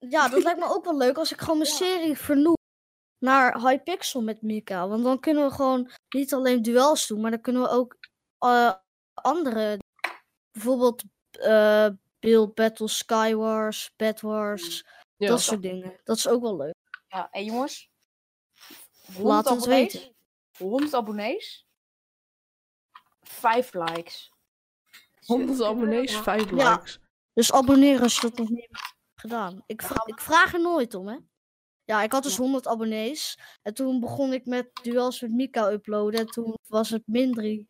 [0.09, 2.55] Ja, dat lijkt me ook wel leuk als ik gewoon mijn serie vernoem
[3.25, 4.87] naar Hypixel met Mika.
[4.87, 7.97] Want dan kunnen we gewoon niet alleen duels doen, maar dan kunnen we ook
[8.37, 8.73] eh,
[9.13, 9.79] andere.
[10.51, 11.87] Bijvoorbeeld eh
[12.19, 15.99] Build Battle Skywars, Bed Wars, Ja, dat soort dingen.
[16.03, 16.75] Dat is ook wel leuk.
[17.07, 17.89] Ja, en jongens.
[19.05, 20.15] 100 Laat het abonnees, weten.
[20.57, 21.65] 100 abonnees.
[23.21, 24.31] 5 likes.
[25.25, 26.71] 100 abonnees, 5 Ja.
[26.75, 26.99] likes.
[27.33, 29.63] Dus abonneer als je dat nog niet hebt gedaan.
[29.65, 31.17] Ik, vra- ik vraag er nooit om, hè.
[31.83, 33.39] Ja, ik had dus 100 abonnees.
[33.61, 36.19] En toen begon ik met duels met Mika uploaden.
[36.19, 37.67] En toen was het min 3.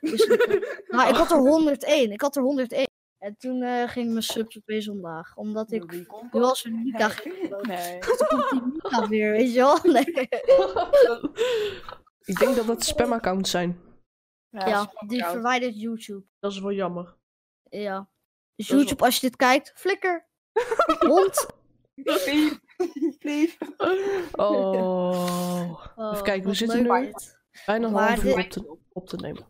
[0.00, 2.12] Dus ik, nou, ik had er 101.
[2.12, 2.86] Ik had er 101.
[3.18, 5.36] En toen eh, ging mijn subs opeens omlaag.
[5.36, 7.12] Omdat ik komt duels met Mika
[7.62, 7.98] Nee.
[8.28, 9.78] Toen komt die weer, weet je wel?
[9.82, 10.04] Nee.
[12.24, 13.80] Ik denk dat het spamaccounts zijn.
[14.48, 16.24] Ja, die verwijdert YouTube.
[16.38, 17.16] Dat is wel jammer.
[17.62, 18.08] Ja.
[18.56, 20.26] Dus wel- YouTube, als je dit kijkt, flikker.
[20.98, 21.46] Hond.
[21.94, 22.60] Lief.
[23.18, 23.58] Lief.
[24.32, 25.86] Oh.
[25.96, 27.12] Oh, kijken, we zitten nu-.
[27.66, 29.46] Bijna half uur op te, op te nemen.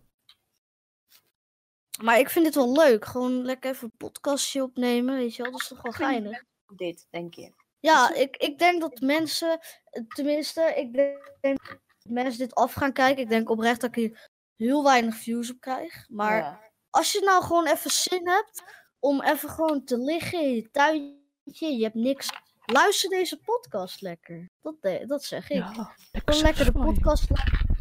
[2.02, 3.04] Maar ik vind dit wel leuk.
[3.04, 5.50] Gewoon lekker even een podcastje opnemen, weet je wel.
[5.52, 6.42] Dat is toch wel geinig.
[6.76, 7.52] Dit, denk je.
[7.80, 9.60] Ja, ik, ik denk dat mensen,
[10.08, 11.18] tenminste, ik denk
[11.66, 13.22] dat mensen dit af gaan kijken.
[13.22, 16.04] Ik denk oprecht dat ik hier heel weinig views op krijg.
[16.08, 16.60] Maar Ja.
[16.90, 18.62] als je nou gewoon even zin hebt
[18.98, 22.28] om even gewoon te liggen in je tuintje, je hebt niks.
[22.66, 24.50] Luister deze podcast lekker.
[24.62, 25.56] Dat, de- dat zeg ik.
[25.56, 27.76] Ja, Gewoon lekker de podcast luisteren.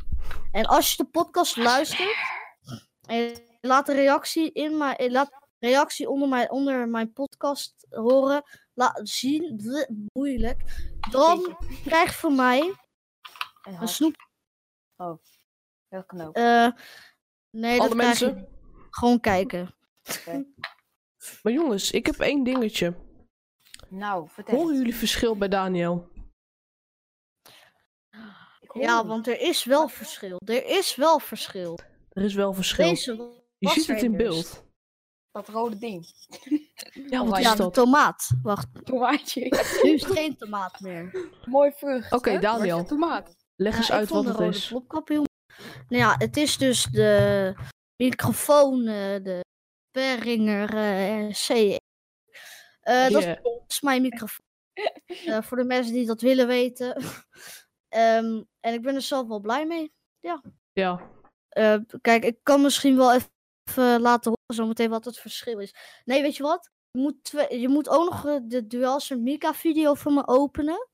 [0.52, 2.15] En als je de podcast luistert
[3.08, 3.34] en
[3.67, 9.10] laat een reactie in mijn, eh, laat reactie onder mijn, onder mijn podcast horen, laat
[9.10, 10.63] zien, bleh, moeilijk,
[11.12, 12.73] dan krijg je van mij
[13.63, 14.15] En een snoep.
[15.89, 16.36] Dat kan ook.
[16.36, 16.67] eh,
[17.49, 18.47] nee, dat Alle krijg je mensen.
[18.89, 19.76] gewoon kijken.
[21.43, 22.93] Maar jongens, ik heb één dingetje.
[23.89, 24.56] Nou, vertel.
[24.56, 26.12] Horen jullie verschil bij Daniel?
[28.73, 30.38] Ja, want er is wel verschil.
[30.45, 31.80] Er is wel verschil.
[32.10, 32.88] Er is wel verschil.
[32.89, 34.63] Deze Je ziet het in beeld.
[35.32, 36.06] Dat rode ding.
[37.10, 37.73] Ja, wat is Ja, de dat?
[37.73, 38.30] tomaat.
[38.41, 39.41] Wacht, Tomaatje.
[39.84, 41.30] nu is het geen tomaat meer.
[41.45, 42.12] Mooi vrucht.
[42.12, 42.39] Oké?
[42.39, 42.86] Daniel.
[42.86, 43.36] Tomaat.
[43.56, 44.69] Leg Ja, eens uit wat de het is.
[44.69, 45.26] heel Nou
[45.88, 47.54] ja, het is dus de
[47.95, 49.39] microfoon, eh, de
[49.91, 51.78] Behringer eh, C.
[52.82, 54.45] Eh, Dat is mijn microfoon.
[55.26, 56.95] Eh, voor de mensen die dat willen weten.
[57.89, 59.93] Ehm, en ik ben er zelf wel blij mee.
[60.19, 60.41] Ja,
[61.49, 63.32] Eh, kijk, ik kan misschien wel even
[63.76, 65.73] laten horen zometeen wat het verschil is.
[66.06, 66.69] Nee, weet je wat?
[66.91, 70.28] Je moet, twee- je moet ook nog eh, de Duals met Mika video van me
[70.28, 70.88] openen.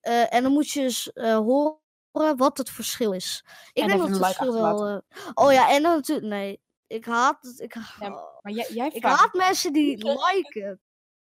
[0.00, 3.44] Eh, en dan moet je eens eh, horen wat het verschil is.
[3.72, 4.86] Ik En denk even dat het like verschil wel...
[4.86, 4.98] eh,
[5.34, 6.26] Oh ja, en dan natuurlijk...
[6.26, 7.60] Nee, ik haat het.
[7.60, 8.08] Ik, Ja,
[8.40, 9.96] Maar jij, jij ik haat mensen die
[10.32, 10.80] liken.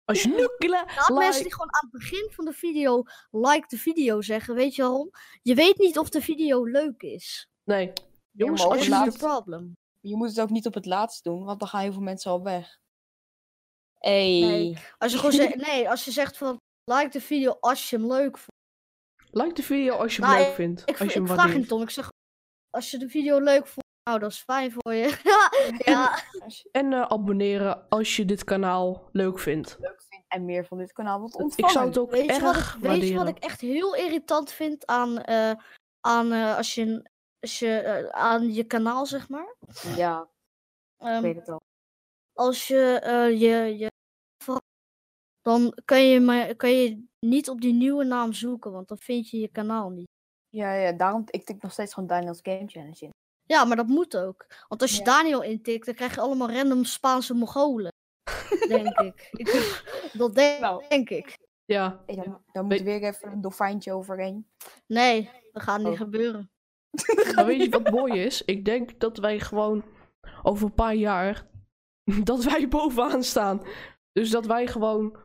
[0.05, 2.53] als je nu kla- Ik haat mensen like- die gewoon aan het begin van de
[2.53, 4.55] video like de video zeggen.
[4.55, 5.09] Weet je waarom?
[5.41, 7.47] Je weet niet of de video leuk is.
[7.63, 7.93] Nee,
[8.31, 9.73] jongens, ook als Dat je laat- probleem.
[10.01, 12.31] Je moet het ook niet op het laatst doen, want dan gaan heel veel mensen
[12.31, 12.77] al weg.
[13.97, 14.39] Hey.
[14.39, 14.77] Nee.
[14.97, 16.57] Als je gewoon zegt, nee, als je zegt van
[16.91, 18.49] like de video als je hem leuk vond.
[19.31, 20.81] Like de video als je hem Nou, leuk vindt.
[20.81, 21.81] Ik, als je ik hem vraag om.
[21.81, 22.09] Ik zeg
[22.69, 25.17] als je de video leuk vond, Nou, dat is fijn voor je.
[25.85, 26.23] ja,
[26.71, 29.77] En eh, abonneren als je dit kanaal leuk vindt.
[29.79, 31.71] leuk vindt en meer van dit kanaal wilt Ik ontvangen.
[31.73, 34.51] zou het ook weet je, erg wat ik, weet je wat ik echt heel irritant
[34.51, 35.51] vind aan, eh,
[35.99, 37.09] aan eh, als je, een-
[37.41, 39.55] als je eh, aan je kanaal, zeg maar?
[39.95, 40.29] Ja,
[40.97, 41.61] ik Ehm, weet het al.
[42.33, 43.89] als je eh, je, je
[45.41, 49.29] dan kan je, maar, kan je niet op die nieuwe naam zoeken, want dan vind
[49.29, 50.07] je je kanaal niet.
[50.49, 53.09] Ja, ja, daarom ik tik nog steeds gewoon Daniel's Game Challenge in.
[53.45, 54.45] Ja, maar dat moet ook.
[54.67, 55.03] Want als je Ja.
[55.03, 57.91] Daniel intikt, dan krijg je allemaal random Spaanse Mongolen.
[58.67, 59.29] denk ik.
[59.41, 60.11] ik.
[60.13, 60.83] Dat denk, Nou.
[60.89, 61.37] denk ik.
[61.65, 64.47] Ja, Hey, dan, dan moet er weer even een dolfijntje overheen.
[64.87, 65.97] Nee, dat gaat niet Oh.
[65.97, 66.51] gebeuren.
[67.35, 68.41] Maar weet je wat mooi is?
[68.45, 69.83] Ik denk dat wij gewoon
[70.43, 71.47] over een paar jaar
[72.23, 73.61] dat wij bovenaan staan.
[74.11, 75.15] Dus dat wij gewoon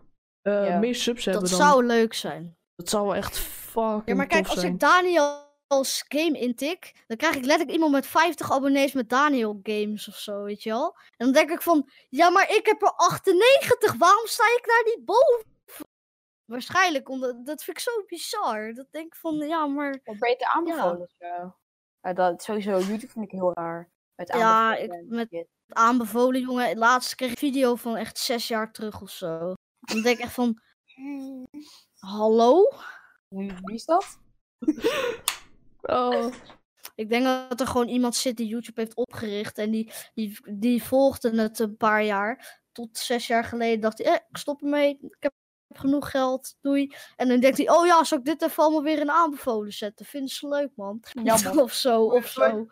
[0.42, 0.78] eh, Ja.
[0.78, 1.60] meer subs hebben Dat dan.
[1.60, 2.56] zou leuk zijn.
[2.76, 4.72] Dat zou echt fucking Ja, maar kijk, als zijn.
[4.72, 10.08] ik Daniel's game intik, dan krijg ik letterlijk iemand met 50 abonnees met Daniel games
[10.08, 10.96] of zo, weet je wel?
[11.16, 14.82] En dan denk ik van, ja, maar ik heb er 98, waarom sta ik daar
[14.96, 15.54] niet boven?
[16.46, 18.74] Waarschijnlijk, omdat dat vind ik zo bizar.
[18.74, 21.56] Dat denk ik van, ja, maar Wat beter aanbevolen of zo.
[22.00, 23.90] Ja, dat, sowieso, YouTube vind ik heel raar.
[24.14, 25.48] Met Ja, aanbevolen ik- met- shit.
[25.68, 26.78] aanbevolen, jongen.
[26.78, 29.54] Laatst kreeg ik een video van echt zes jaar terug of zo.
[29.80, 30.60] Dan denk ik echt van,
[31.98, 32.70] hallo?
[33.28, 34.18] Wie, wie is dat?
[35.82, 36.32] Oh,
[36.94, 40.82] Ik denk dat er gewoon iemand zit die YouTube heeft opgericht en die, die, die
[40.82, 42.60] volgde het een paar jaar.
[42.72, 45.32] Tot zes jaar geleden dacht hij, eh, ik stop ermee, ik heb
[45.78, 46.94] genoeg geld, doei.
[47.16, 50.06] En dan denkt hij, oh ja, zal ik dit even allemaal weer in aanbevolen zetten?
[50.06, 51.02] Vinden ze leuk, man.
[51.24, 51.62] Jammer.
[51.62, 52.66] of zo, of zo.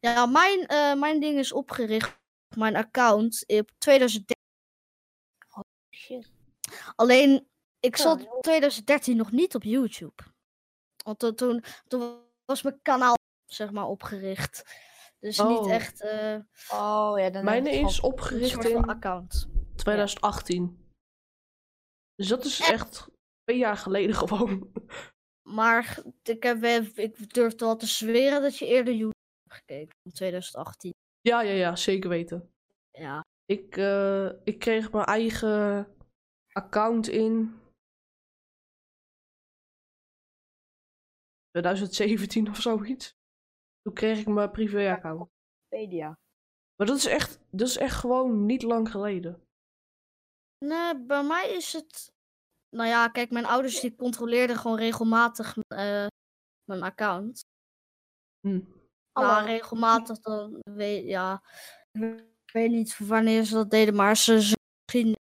[0.00, 2.18] Ja, mijn, eh, mijn ding is opgericht,
[2.56, 4.36] mijn account, op 2013.
[5.94, 6.30] Shit.
[6.96, 7.48] Alleen,
[7.80, 10.22] ik zat in 2013 nog niet op YouTube.
[11.04, 13.14] Want to- toen, toen was mijn kanaal,
[13.46, 14.64] zeg maar, opgericht.
[15.20, 15.72] Dus niet Oh.
[15.72, 16.36] echt eh,
[16.68, 19.48] Oh ja, dan je is opgericht soort van in account.
[19.76, 20.83] 2018.
[22.14, 23.08] Dus dat is echt
[23.42, 24.72] twee jaar geleden gewoon.
[25.48, 29.96] Maar ik, heb, wel- ik durf wel te zweren dat je eerder YouTube hebt gekeken.
[30.02, 30.92] In 2018.
[31.20, 32.52] Ja, ja, ja, zeker weten.
[32.90, 33.20] Ja.
[33.44, 35.86] Ik, eh, ik kreeg mijn eigen
[36.52, 37.60] account in
[41.50, 43.12] 2017 of zoiets.
[43.82, 45.28] Toen kreeg ik mijn privé-account.
[45.68, 46.14] Wikipedia.
[46.76, 49.43] Maar dat is, echt, dat is echt gewoon niet lang geleden.
[50.64, 52.12] Nee, bij mij is het.
[52.70, 56.06] Nou ja, kijk, mijn ouders die controleerden gewoon regelmatig eh,
[56.64, 57.44] mijn account.
[58.40, 58.60] Hm.
[59.12, 61.42] Maar regelmatig dan weet ja.
[61.92, 65.12] Ik weet niet wanneer ze dat deden, maar ze, ze misschien.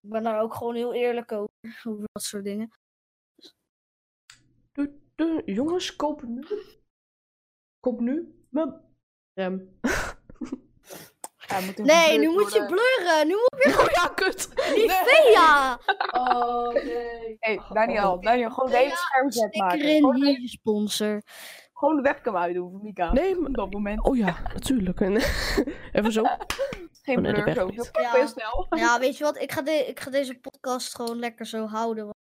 [0.00, 2.70] Ik ben daar ook gewoon heel eerlijk over, over dat soort dingen.
[4.72, 6.44] De, de, jongens, koop nu.
[7.80, 8.80] Koop nu mijn
[9.34, 9.78] rem.
[11.48, 13.26] Ja, moet Nee, nu moet je blurren.
[13.26, 14.48] Nu moet je Oh ja, kut.
[14.74, 15.78] Nivea!
[16.10, 17.36] Oh nee.
[17.40, 19.88] Hey, Daniel, Daniel, gewoon de hele Ja, scherm zet Sticker maken.
[19.88, 21.22] in, Gewoon, hier je sponsor.
[21.72, 23.12] gewoon de webcam uitdoen voor Mika.
[23.12, 24.04] Nee, Op dat moment.
[24.04, 25.00] Oh ja, natuurlijk.
[25.00, 25.16] En
[25.92, 26.22] Even zo.
[27.02, 27.70] Geen Oh, nee, blur, zo.
[27.74, 28.00] Zo.
[28.00, 28.12] Ja.
[28.12, 28.66] heel snel.
[28.70, 29.38] Ja, weet je wat?
[29.40, 32.04] Ik ga, de, ik ga deze podcast gewoon lekker zo houden.
[32.04, 32.16] want,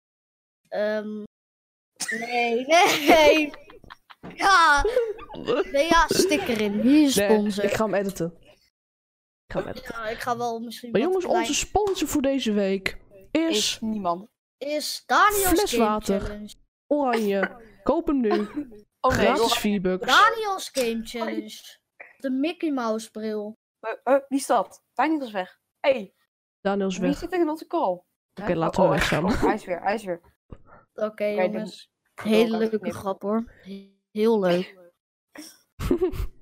[0.69, 1.23] ehm,
[2.21, 2.67] nee,
[3.09, 3.51] nee.
[4.35, 4.85] Ja,
[5.73, 6.73] nee, ja, sticker in.
[6.81, 7.65] Hier je Nee, sponsor.
[7.65, 8.35] ik ga hem editen.
[9.62, 9.73] Ga.
[10.03, 10.90] Ja, ik ga wel misschien.
[10.90, 12.99] Maar jongens, klein- onze sponsor voor deze week
[13.31, 14.29] Is is niemand.
[14.59, 16.21] is Daniel's Game Fleswater.
[16.21, 16.55] Challenge.
[16.87, 17.62] Oranje.
[17.83, 18.31] Koop hem nu.
[19.01, 19.61] Oh nee, Gratis Laura.
[19.61, 20.07] 4 bucks.
[20.07, 21.79] Daniel's Game Challenge.
[22.17, 23.59] De Mickey Mouse bril.
[23.81, 24.83] Eh, eh, wie is dat?
[24.95, 25.61] Daniel is weg.
[25.81, 26.14] hey,
[26.61, 27.19] Daniel is wie weg.
[27.19, 28.03] zit er in onze call?
[28.40, 29.25] Oké, laten we oh, weggaan.
[29.25, 30.21] oh, hij is weer, hij is weer.
[30.95, 31.90] Oké, jongens.
[32.23, 33.53] Hele leuke grap hoor.
[34.11, 34.75] Heel leuk.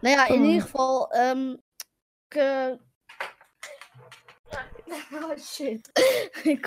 [0.00, 1.10] Nou ja, in ieder geval.
[1.10, 1.54] ehm
[2.28, 2.72] ik, eh,
[5.22, 5.90] Oh shit.
[6.52, 6.60] ik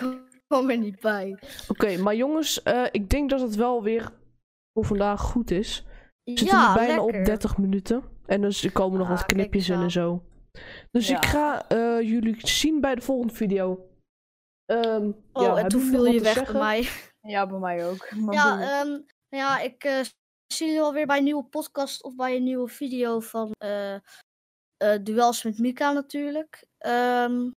[0.48, 1.38] kwam er niet bij.
[1.67, 4.12] Oké, maar jongens, eh, ik denk dat het wel weer
[4.74, 5.84] voor vandaag goed is.
[6.24, 7.19] We zitten ja, nu bijna lekker.
[7.19, 8.04] op 30 minuten.
[8.26, 10.24] En dus er komen nog Ah, wat kijk knipjes in en zo.
[10.91, 11.17] Dus Ja.
[11.17, 13.88] ik ga eh, jullie zien bij de volgende video.
[14.65, 16.54] Ehm, Oh, ja, en toen viel je weg zeggen?
[16.54, 16.88] bij mij.
[17.22, 18.12] Ja, bij mij ook.
[18.15, 20.00] Maar Ja, ehm, ja, ik eh,
[20.54, 23.52] zie jullie alweer bij een nieuwe podcast of bij een nieuwe video van
[25.04, 26.65] Duels met Mika natuurlijk.
[26.78, 27.50] Ehm,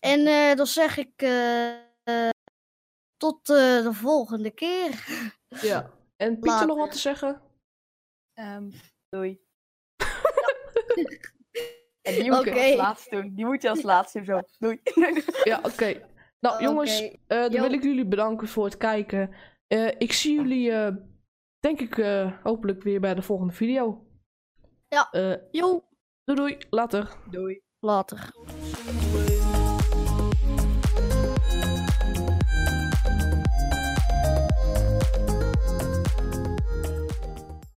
[0.00, 1.70] en eh, dan zeg ik eh,
[2.02, 2.28] eh,
[3.16, 5.06] tot eh, de volgende keer.
[5.62, 5.90] Ja.
[6.16, 7.42] En Pieter nog wat te zeggen?
[8.34, 8.70] Ehm,
[9.08, 9.40] doei.
[12.02, 12.60] En die moet je Oké.
[12.60, 13.34] als laatste doen.
[13.34, 14.26] Die moet je als laatste doen.
[14.26, 14.40] Zo.
[14.58, 14.80] Doei.
[15.44, 16.08] Ja, oké.
[16.40, 17.60] Nou, jongens, eh, dan Jo.
[17.60, 19.34] wil ik jullie bedanken voor het kijken.
[19.66, 20.96] Eh, ik zie jullie, eh,
[21.58, 24.06] denk ik, eh, hopelijk weer bij de volgende video.
[24.88, 25.10] Ja.
[25.10, 25.84] Eh, Yo,
[26.24, 27.08] doei doei, later.
[27.26, 27.60] Doei.
[27.82, 28.32] later.